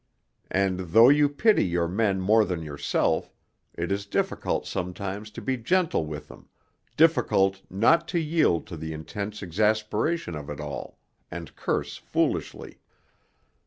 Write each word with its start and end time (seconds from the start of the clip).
And 0.49 0.79
though 0.79 1.09
you 1.09 1.29
pity 1.29 1.63
your 1.63 1.87
men 1.87 2.21
more 2.21 2.43
than 2.43 2.63
yourself, 2.63 3.31
it 3.75 3.91
is 3.91 4.07
difficult 4.07 4.65
sometimes 4.65 5.29
to 5.29 5.43
be 5.43 5.57
gentle 5.57 6.07
with 6.07 6.27
them, 6.27 6.49
difficult 6.97 7.61
not 7.69 8.07
to 8.07 8.19
yield 8.19 8.65
to 8.65 8.77
the 8.77 8.93
intense 8.93 9.43
exasperation 9.43 10.33
of 10.33 10.49
it 10.49 10.59
all, 10.59 10.97
and 11.29 11.55
curse 11.55 11.97
foolishly.... 11.97 12.79